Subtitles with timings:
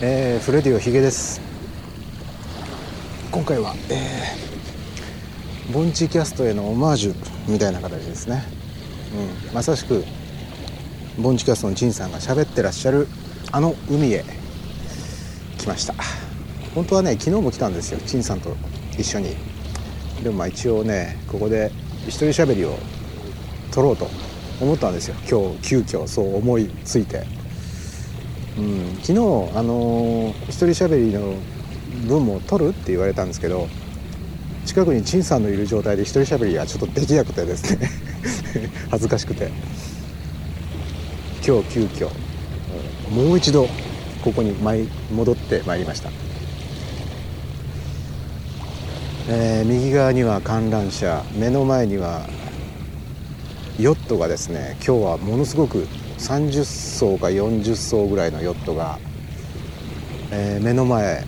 [0.00, 1.40] えー、フレディオヒゲです。
[3.32, 7.14] 今回は、えー、ボンチキャストへのオマージュ
[7.48, 8.44] みたいな形ですね、
[9.48, 10.04] うん、まさしく
[11.18, 13.08] ボンチキャストの陳さんが喋ってらっしゃる
[13.50, 14.24] あの海へ
[15.58, 15.94] 来ました。
[16.76, 18.56] 本当はね昨日も来たんですよ陳さんと
[18.96, 19.34] 一緒に。
[20.22, 21.72] でもまあ一応ねここで
[22.06, 22.78] 一人喋りを
[23.72, 24.08] 撮ろうと
[24.60, 25.16] 思ったんですよ。
[25.28, 27.26] 今日急遽そう思いついて、
[28.58, 31.34] うん、昨日あのー、一人喋りの
[32.06, 33.68] 分も撮るって言われたんですけど
[34.66, 37.88] 近くに陳さんのいる状態で一人喋りがちょっとできなくてですね。
[38.90, 39.50] 恥ずかしくて。
[41.48, 42.10] 今日急遽
[43.10, 43.68] もう一度
[44.22, 46.10] ここに舞戻ってまいりました、
[49.30, 52.26] えー、右側には観覧車目の前には
[53.78, 55.88] ヨットがですね今日はものすごく
[56.18, 58.98] 30層か40層ぐらいのヨットが、
[60.30, 61.24] えー、目の前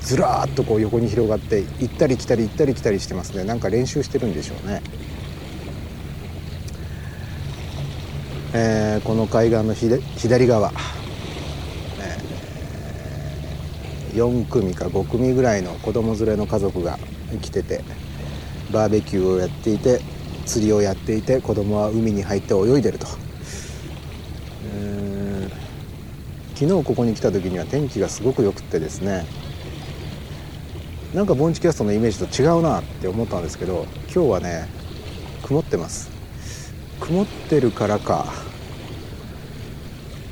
[0.00, 3.44] ずらーっとこう横に広がって行ったり来たり行ったり来たりしてますね。
[3.44, 4.82] なんか練習してるんでしょうね、
[8.52, 10.72] えー、この海岸の左側、
[12.00, 16.98] えー、4組か5組ぐらいの子供連れの家族が
[17.40, 17.82] 来てて
[18.72, 20.00] バーベキューをやっていて
[20.46, 23.06] 釣りをやっていて子供は海に入って泳いでると、
[24.66, 25.52] えー、
[26.54, 29.26] 昨日ここに来た時には天気がすごく良くってですね
[31.12, 34.68] なんかボンチキャストのイメージと違うなって思ったんですけど今日はね
[35.44, 36.10] 曇ってます。
[37.00, 38.32] 曇ってるからか。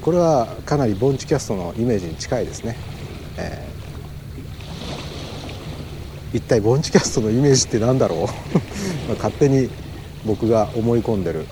[0.01, 2.77] これはかなりボンチキャストのイメージに近いですね、
[3.37, 8.27] えー、一体ボンチキャストのイメージって何だろ
[9.07, 9.13] う？
[9.15, 9.69] 勝手に
[10.25, 11.47] 僕が思い込んでる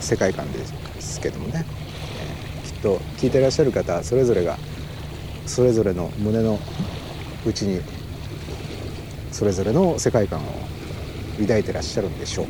[0.00, 0.58] 世界観で
[0.98, 1.66] すけどもね、
[2.82, 4.58] と聞いてらっしゃる方それぞれが
[5.46, 6.58] それぞれの胸の
[7.46, 7.80] 内に
[9.32, 10.42] それぞれの世界観を
[11.40, 12.46] 抱いてらっしゃるんでしょう。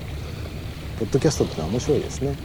[1.00, 2.36] ポッドキャストってのは面白いですね、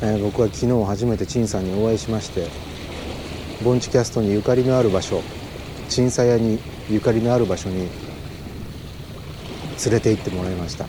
[0.00, 2.48] えー、僕は昨日初めて陳さんにお会いしまして
[3.62, 5.22] ボンチキャストにゆかりのある場所
[5.90, 6.58] 陳さ屋に
[6.88, 7.90] ゆかりのある場所に
[9.84, 10.86] 連れて行ってもらいました。
[10.86, 10.88] う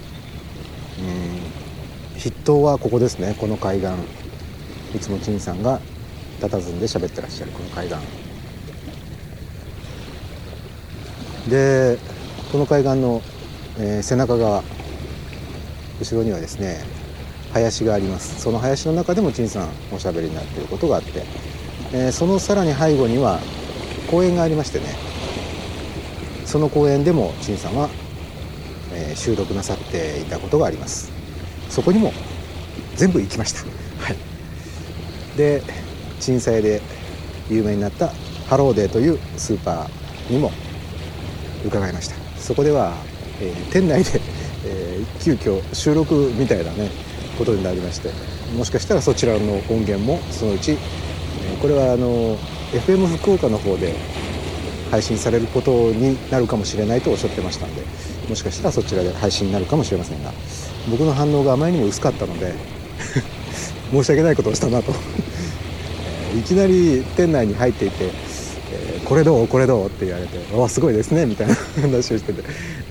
[1.02, 1.57] ん
[2.48, 3.36] 筆頭はここですね。
[3.38, 3.90] この海岸。
[4.96, 5.82] いつも陳さんが
[6.40, 7.98] 佇んで喋ってらっしゃるこの海岸。
[11.50, 11.98] で
[12.50, 13.22] この海岸の、
[13.78, 14.64] えー、背中側
[16.00, 16.86] 後ろにはですね
[17.52, 18.40] 林があります。
[18.40, 21.26] その林の中でも陳さんおしゃべりになっていることがあって、
[21.92, 23.42] えー、そのさらに背後には
[24.10, 24.86] 公園がありましてね。
[26.46, 27.90] その公園でも陳さんは
[28.94, 31.12] えー、収録なさっていたことがあります。
[31.70, 32.14] そこにも
[32.98, 33.62] 全部行きました。
[34.04, 34.18] はい。
[35.38, 35.62] で
[36.20, 36.82] 震災で
[37.50, 38.10] 有名になった
[38.48, 40.52] ハローデーというスーパーにも
[41.66, 42.16] 伺いました。
[42.38, 42.94] そこでは、
[43.42, 44.22] えー、店内で、
[44.66, 46.90] えー、急遽収録みたいなね
[47.38, 48.12] ことになりまして
[48.56, 52.38] もしかしたらそちらの音源もそのうち、えー、これはあの
[52.72, 53.94] FM 福岡の方で
[54.92, 57.84] 配信されることになるかもしれないとおっしゃってましたんで
[58.30, 60.32] もしかしたらそちらで配信になるかもしれませんが
[60.90, 62.54] 僕の反応があまりにも薄かったので
[63.92, 64.92] 申し訳ないことをしたなと。
[66.38, 68.10] いきなり店内に入っていて
[69.06, 69.48] 「これどう？
[69.48, 72.44] これどう?」って言われて「あすごいですね」みたいな 話をしてて。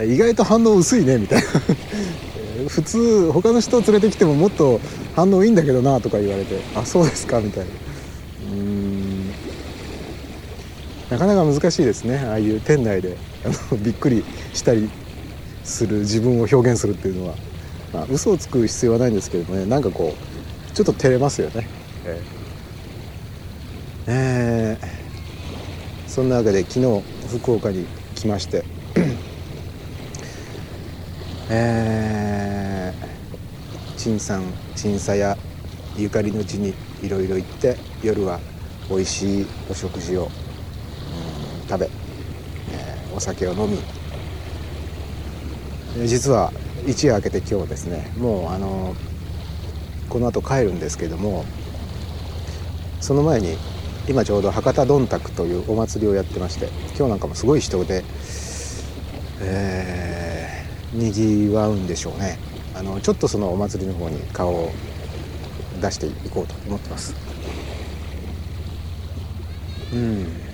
[0.07, 1.47] 意外と反応薄いねみたいな。
[2.69, 4.81] 普通他の人を連れてきてももっと
[5.15, 7.71] 反応いいんだけどなとか言われて「あそうですか」みたいな。
[8.53, 9.31] うん。
[11.11, 14.91] なかなか難しいですねああいう店内であのびっくりしたり
[15.63, 17.35] する自分を表現するっていうのは、
[17.93, 20.36] まあ、嘘をつく必要はないんですけどもねなんかこう
[20.77, 21.67] ちょっと照れますよね。
[22.05, 27.03] えー、えー、そんなわけで昨日
[27.39, 28.63] 福岡に来まして。
[31.49, 34.43] えー、陳さん
[34.75, 35.39] 陳さや
[35.97, 38.39] ゆかりの地にいろいろ行って夜は
[38.91, 40.27] 美味しいお食事を、う
[41.65, 41.89] ん、食べ、
[42.71, 43.79] えー、お酒を飲み。
[46.07, 46.53] 実は
[46.87, 48.95] 一夜明けて今日ですねもうあの
[50.17, 51.45] この後帰るんですけども
[53.01, 53.49] その前に
[54.09, 58.03] 今ちょうど博多どんたくというお祭りをやってまして今日なんかもすごい人で、
[59.43, 62.39] えー、にぎわうんでしょうね。
[62.73, 64.73] あのちょっとそのお祭りの方に顔を
[65.75, 67.15] 出していこうと思ってます。
[69.93, 70.46] うん。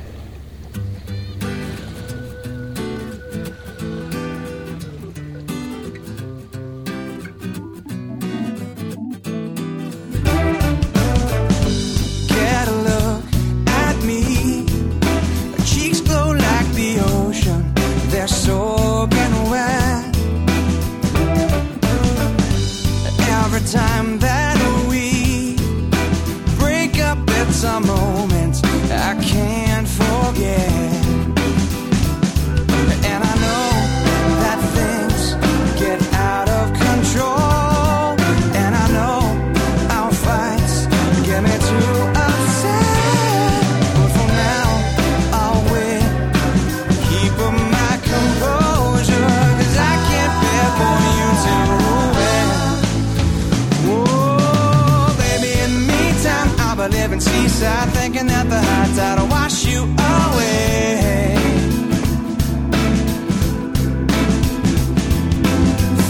[56.82, 61.36] I live seaside, thinking that the high tide will wash you away.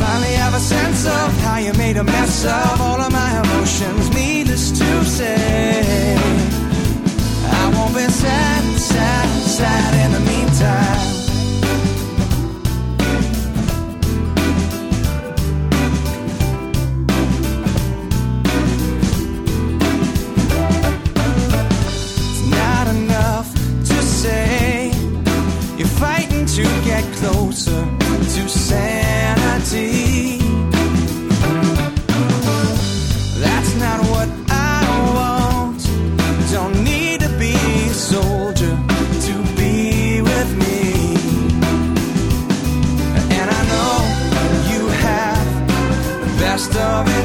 [0.00, 4.14] Finally, have a sense of how you made a mess of all of my emotions,
[4.14, 6.01] needless to say.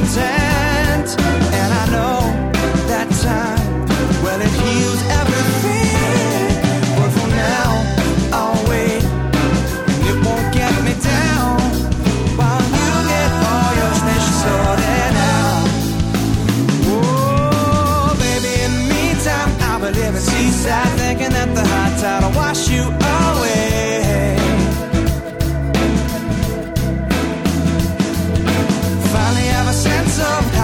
[0.08, 0.37] pretend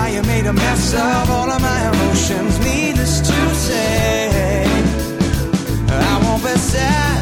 [0.03, 4.65] I you made a mess of all of my emotions, needless to say.
[5.87, 7.12] I won't be sad.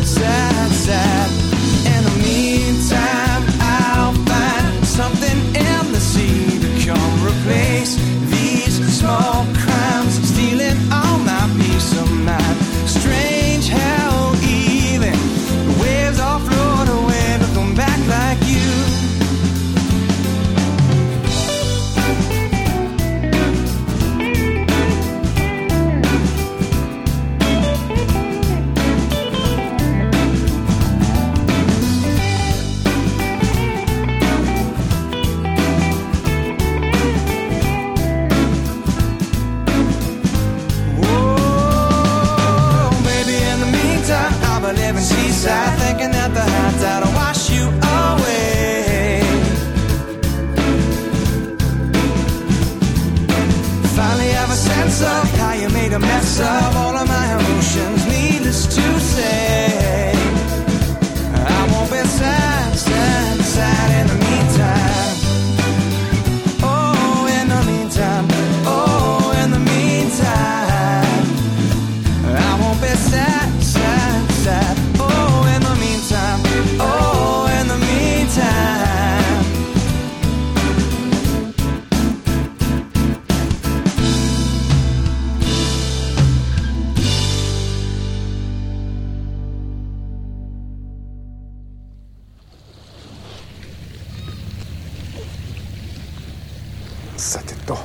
[97.21, 97.77] さてと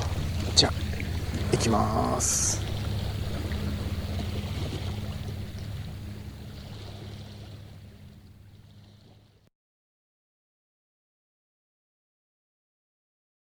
[0.55, 0.73] じゃあ
[1.51, 2.66] 行きます。